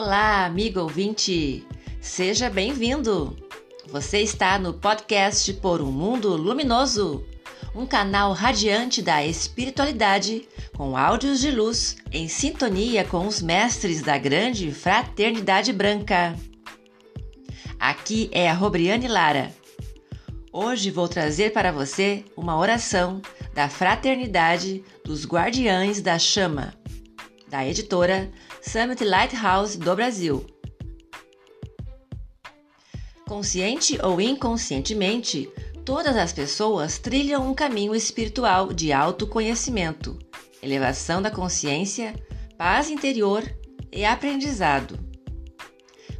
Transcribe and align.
Olá, 0.00 0.44
amigo 0.44 0.78
ouvinte! 0.78 1.66
Seja 2.00 2.48
bem-vindo! 2.48 3.36
Você 3.88 4.20
está 4.20 4.56
no 4.56 4.72
podcast 4.72 5.52
Por 5.54 5.80
um 5.82 5.90
Mundo 5.90 6.36
Luminoso, 6.36 7.26
um 7.74 7.84
canal 7.84 8.32
radiante 8.32 9.02
da 9.02 9.26
espiritualidade 9.26 10.46
com 10.76 10.96
áudios 10.96 11.40
de 11.40 11.50
luz 11.50 11.96
em 12.12 12.28
sintonia 12.28 13.04
com 13.04 13.26
os 13.26 13.42
mestres 13.42 14.00
da 14.00 14.16
grande 14.16 14.70
fraternidade 14.70 15.72
branca. 15.72 16.36
Aqui 17.76 18.30
é 18.30 18.48
a 18.48 18.54
Robriane 18.54 19.08
Lara. 19.08 19.50
Hoje 20.52 20.92
vou 20.92 21.08
trazer 21.08 21.52
para 21.52 21.72
você 21.72 22.24
uma 22.36 22.56
oração 22.56 23.20
da 23.52 23.68
Fraternidade 23.68 24.84
dos 25.04 25.26
Guardiães 25.26 26.00
da 26.00 26.20
Chama, 26.20 26.72
da 27.48 27.66
editora 27.66 28.30
Summit 28.62 29.02
Lighthouse 29.04 29.78
do 29.78 29.94
Brasil. 29.96 30.44
Consciente 33.26 33.98
ou 34.02 34.20
inconscientemente, 34.20 35.50
todas 35.84 36.16
as 36.16 36.32
pessoas 36.32 36.98
trilham 36.98 37.50
um 37.50 37.54
caminho 37.54 37.94
espiritual 37.94 38.72
de 38.72 38.92
autoconhecimento, 38.92 40.18
elevação 40.62 41.20
da 41.20 41.30
consciência, 41.30 42.14
paz 42.56 42.90
interior 42.90 43.42
e 43.90 44.04
aprendizado. 44.04 44.98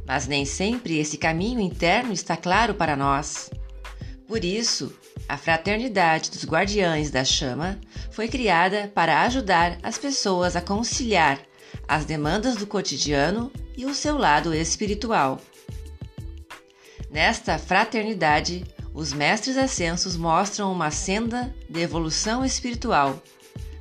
Mas 0.07 0.27
nem 0.27 0.45
sempre 0.45 0.97
esse 0.97 1.17
caminho 1.17 1.59
interno 1.59 2.11
está 2.11 2.35
claro 2.35 2.73
para 2.73 2.95
nós. 2.95 3.51
Por 4.29 4.45
isso, 4.45 4.95
a 5.27 5.37
Fraternidade 5.37 6.29
dos 6.29 6.45
Guardiães 6.45 7.09
da 7.09 7.25
Chama 7.25 7.79
foi 8.11 8.27
criada 8.27 8.87
para 8.93 9.23
ajudar 9.23 9.79
as 9.81 9.97
pessoas 9.97 10.55
a 10.55 10.61
conciliar 10.61 11.39
as 11.87 12.05
demandas 12.05 12.55
do 12.55 12.67
cotidiano 12.67 13.51
e 13.75 13.87
o 13.87 13.95
seu 13.95 14.19
lado 14.19 14.53
espiritual. 14.53 15.41
Nesta 17.09 17.57
fraternidade, 17.57 18.63
os 18.93 19.11
mestres 19.11 19.57
ascensos 19.57 20.15
mostram 20.15 20.71
uma 20.71 20.91
senda 20.91 21.51
de 21.67 21.79
evolução 21.79 22.45
espiritual, 22.45 23.19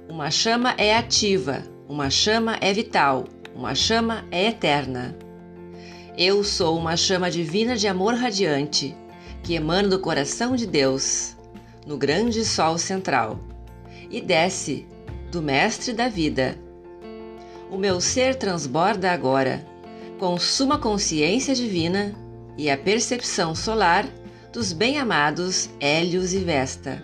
Uma 0.07 0.29
chama 0.29 0.75
é 0.77 0.95
ativa, 0.95 1.63
uma 1.89 2.11
chama 2.11 2.59
é 2.61 2.71
vital, 2.71 3.25
uma 3.55 3.73
chama 3.73 4.23
é 4.29 4.49
eterna. 4.49 5.17
Eu 6.15 6.43
sou 6.43 6.77
uma 6.77 6.95
chama 6.95 7.31
divina 7.31 7.75
de 7.75 7.87
amor 7.87 8.13
radiante 8.13 8.95
que 9.41 9.55
emana 9.55 9.87
do 9.87 9.97
coração 9.97 10.55
de 10.55 10.67
Deus, 10.67 11.35
no 11.87 11.97
grande 11.97 12.45
sol 12.45 12.77
central, 12.77 13.39
e 14.11 14.21
desce 14.21 14.85
do 15.31 15.41
Mestre 15.41 15.91
da 15.91 16.07
vida 16.07 16.63
o 17.69 17.77
meu 17.77 17.99
ser 17.99 18.35
transborda 18.35 19.11
agora, 19.11 19.65
com 20.19 20.37
suma 20.37 20.77
consciência 20.77 21.53
divina 21.53 22.15
e 22.57 22.69
a 22.69 22.77
percepção 22.77 23.53
solar 23.55 24.07
dos 24.51 24.71
bem-amados 24.71 25.69
Hélios 25.79 26.33
e 26.33 26.39
Vesta. 26.39 27.03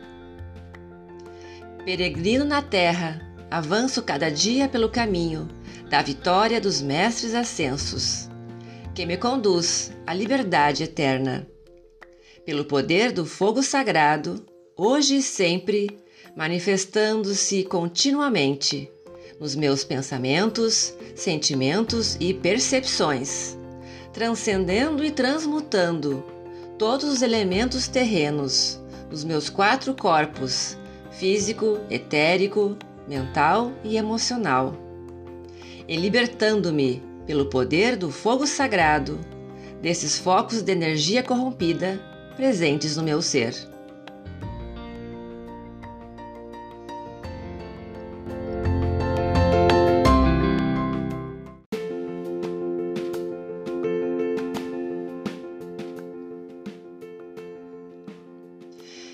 Peregrino 1.84 2.46
na 2.46 2.62
terra, 2.62 3.22
avanço 3.50 4.02
cada 4.04 4.30
dia 4.30 4.70
pelo 4.70 4.90
caminho 4.90 5.48
da 5.90 6.02
vitória 6.02 6.62
dos 6.62 6.82
mestres 6.82 7.34
ascensos, 7.34 8.30
que 8.96 9.06
me 9.06 9.18
conduz 9.18 9.92
à 10.08 10.14
liberdade 10.14 10.84
eterna. 10.84 11.46
Pelo 12.46 12.64
poder 12.64 13.12
do 13.12 13.26
fogo 13.26 13.62
sagrado, 13.62 14.46
hoje 14.78 15.18
e 15.18 15.22
sempre, 15.22 15.90
manifestando-se 16.36 17.64
continuamente 17.66 18.90
nos 19.42 19.56
meus 19.56 19.84
pensamentos, 19.84 20.94
sentimentos 21.16 22.16
e 22.20 22.32
percepções, 22.32 23.58
transcendendo 24.14 25.04
e 25.04 25.10
transmutando 25.10 26.24
todos 26.78 27.10
os 27.10 27.24
elementos 27.24 27.88
terrenos 27.88 28.80
nos 29.10 29.24
meus 29.24 29.50
quatro 29.50 29.96
corpos 29.96 30.78
físico, 31.10 31.80
etérico, 31.90 32.78
mental 33.08 33.72
e 33.84 33.98
emocional, 33.98 34.76
e 35.88 35.98
libertando-me 35.98 37.02
pelo 37.26 37.48
poder 37.48 37.98
do 37.98 38.12
fogo 38.12 38.46
sagrado 38.46 39.20
desses 39.82 40.20
focos 40.20 40.62
de 40.62 40.72
energia 40.72 41.24
corrompida 41.24 42.00
presentes 42.36 42.96
no 42.96 43.04
meu 43.04 43.24
ser. 43.24 43.71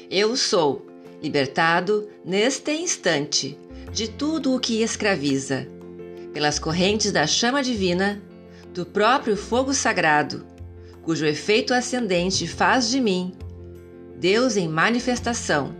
Eu 0.09 0.37
sou 0.37 0.87
libertado 1.21 2.07
neste 2.23 2.71
instante 2.71 3.57
de 3.91 4.07
tudo 4.07 4.55
o 4.55 4.59
que 4.59 4.81
escraviza, 4.81 5.67
pelas 6.33 6.57
correntes 6.57 7.11
da 7.11 7.27
chama 7.27 7.61
divina, 7.61 8.21
do 8.73 8.85
próprio 8.85 9.35
fogo 9.35 9.73
sagrado, 9.73 10.45
cujo 11.01 11.25
efeito 11.25 11.73
ascendente 11.73 12.47
faz 12.47 12.89
de 12.89 13.01
mim 13.01 13.33
Deus 14.15 14.55
em 14.55 14.67
manifestação, 14.69 15.75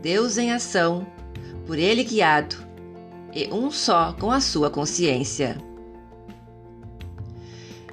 Deus 0.00 0.38
em 0.38 0.50
ação, 0.50 1.06
por 1.66 1.78
Ele 1.78 2.02
guiado, 2.02 2.56
e 3.34 3.46
um 3.52 3.70
só 3.70 4.14
com 4.14 4.30
a 4.30 4.40
sua 4.40 4.70
consciência. 4.70 5.58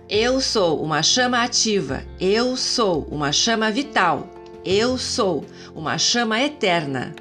Eu 0.07 0.39
sou 0.39 0.81
uma 0.81 1.03
chama 1.03 1.43
ativa, 1.43 2.03
eu 2.21 2.55
sou 2.55 3.03
uma 3.11 3.33
chama 3.33 3.69
vital 3.69 4.29
eu 4.63 4.97
sou 4.97 5.43
uma 5.73 5.97
chama 5.97 6.39
eterna. 6.39 7.15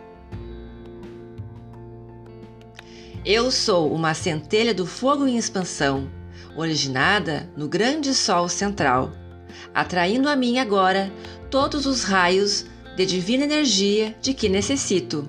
Eu 3.25 3.51
sou 3.51 3.93
uma 3.93 4.15
centelha 4.15 4.75
do 4.75 4.87
fogo 4.87 5.26
em 5.26 5.37
expansão, 5.37 6.11
originada 6.56 7.50
no 7.56 7.69
grande 7.69 8.14
sol 8.14 8.49
central, 8.49 9.12
atraindo 9.75 10.29
a 10.29 10.37
mim 10.37 10.59
agora 10.59 11.12
todos 11.50 11.87
os 11.87 12.05
raios 12.05 12.67
de 12.97 13.06
divina 13.06 13.44
energia 13.44 14.14
de 14.20 14.35
que 14.35 14.49
necessito, 14.49 15.29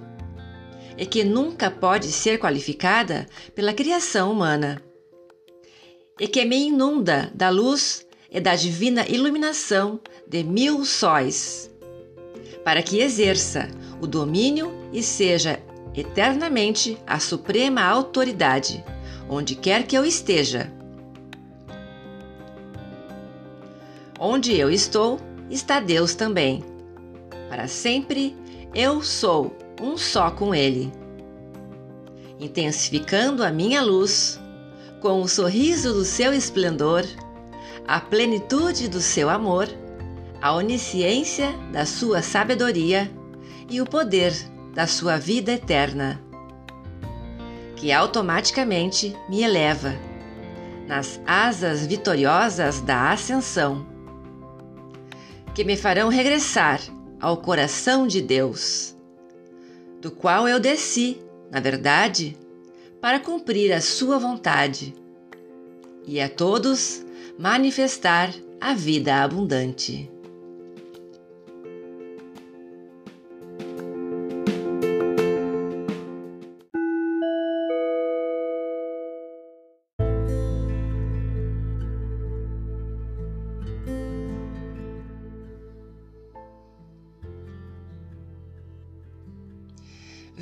e 0.97 1.05
que 1.05 1.23
nunca 1.23 1.71
pode 1.71 2.11
ser 2.11 2.39
qualificada 2.39 3.25
pela 3.55 3.73
criação 3.73 4.31
humana, 4.31 4.81
e 6.19 6.27
que 6.27 6.43
me 6.43 6.67
inunda 6.67 7.31
da 7.33 7.49
luz 7.49 8.05
e 8.29 8.39
da 8.39 8.55
divina 8.55 9.05
iluminação 9.07 9.99
de 10.27 10.43
mil 10.43 10.85
sóis 10.85 11.70
para 12.63 12.81
que 12.81 12.99
exerça 12.99 13.69
o 13.99 14.07
domínio 14.07 14.71
e 14.91 15.01
seja 15.01 15.59
eternamente 15.95 16.97
a 17.05 17.19
suprema 17.19 17.83
autoridade, 17.83 18.83
onde 19.29 19.55
quer 19.55 19.83
que 19.83 19.97
eu 19.97 20.05
esteja. 20.05 20.71
Onde 24.19 24.55
eu 24.55 24.69
estou, 24.69 25.19
está 25.49 25.79
Deus 25.79 26.13
também. 26.13 26.63
Para 27.49 27.67
sempre 27.67 28.35
eu 28.73 29.01
sou 29.01 29.55
um 29.81 29.97
só 29.97 30.31
com 30.31 30.53
Ele. 30.53 30.91
Intensificando 32.39 33.43
a 33.43 33.51
minha 33.51 33.81
luz, 33.81 34.39
com 35.01 35.21
o 35.21 35.27
sorriso 35.27 35.93
do 35.93 36.05
seu 36.05 36.33
esplendor, 36.33 37.03
a 37.87 37.99
plenitude 37.99 38.87
do 38.87 39.01
seu 39.01 39.29
amor, 39.29 39.67
a 40.41 40.53
onisciência 40.53 41.53
da 41.71 41.85
sua 41.85 42.23
sabedoria 42.23 43.11
e 43.69 43.79
o 43.79 43.85
poder 43.85 44.33
da 44.73 44.87
sua 44.87 45.17
vida 45.17 45.51
eterna, 45.51 46.19
que 47.75 47.91
automaticamente 47.91 49.15
me 49.29 49.43
eleva 49.43 49.93
nas 50.87 51.21
asas 51.25 51.85
vitoriosas 51.85 52.81
da 52.81 53.11
ascensão, 53.11 53.85
que 55.53 55.63
me 55.63 55.77
farão 55.77 56.09
regressar 56.09 56.81
ao 57.19 57.37
coração 57.37 58.07
de 58.07 58.21
Deus, 58.21 58.97
do 60.01 60.09
qual 60.09 60.47
eu 60.47 60.59
desci, 60.59 61.21
na 61.51 61.59
verdade, 61.59 62.35
para 62.99 63.19
cumprir 63.19 63.71
a 63.71 63.79
sua 63.79 64.17
vontade 64.17 64.93
e 66.05 66.19
a 66.19 66.27
todos 66.27 67.05
manifestar 67.37 68.33
a 68.59 68.73
vida 68.73 69.23
abundante. 69.23 70.09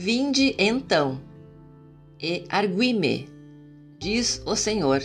Vinde 0.01 0.55
então, 0.57 1.19
e 2.17 2.45
arguime, 2.47 3.27
diz 3.99 4.41
o 4.45 4.55
Senhor. 4.55 5.03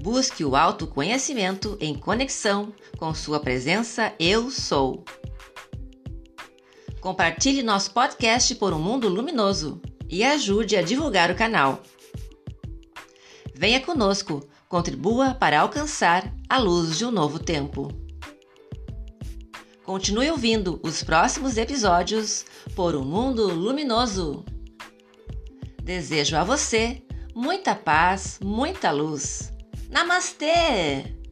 Busque 0.00 0.44
o 0.44 0.54
autoconhecimento 0.54 1.76
em 1.80 1.92
conexão 1.92 2.72
com 2.96 3.12
sua 3.12 3.40
presença 3.40 4.14
Eu 4.16 4.48
Sou. 4.48 5.04
Compartilhe 7.00 7.64
nosso 7.64 7.90
podcast 7.90 8.54
por 8.54 8.72
um 8.72 8.78
mundo 8.78 9.08
luminoso 9.08 9.82
e 10.08 10.22
ajude 10.22 10.76
a 10.76 10.82
divulgar 10.82 11.32
o 11.32 11.34
canal. 11.34 11.82
Venha 13.52 13.80
conosco, 13.80 14.48
contribua 14.68 15.34
para 15.34 15.58
alcançar 15.58 16.32
a 16.48 16.58
luz 16.58 16.96
de 16.96 17.04
um 17.04 17.10
novo 17.10 17.40
tempo. 17.40 18.03
Continue 19.84 20.30
ouvindo 20.30 20.80
os 20.82 21.02
próximos 21.02 21.58
episódios 21.58 22.46
por 22.74 22.96
um 22.96 23.04
mundo 23.04 23.46
luminoso. 23.46 24.44
Desejo 25.82 26.36
a 26.36 26.44
você 26.44 27.02
muita 27.34 27.74
paz, 27.74 28.38
muita 28.42 28.90
luz. 28.90 29.52
Namastê! 29.90 31.23